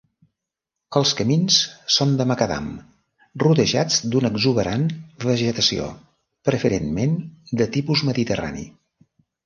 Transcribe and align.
Els 0.99 1.11
camins 1.19 1.57
són 1.95 2.15
de 2.21 2.27
macadam, 2.31 2.71
rodejats 3.45 4.01
d'una 4.15 4.33
exuberant 4.35 4.89
vegetació, 5.29 5.93
preferentment 6.51 7.17
de 7.63 7.73
tipus 7.81 8.07
mediterrani. 8.13 8.71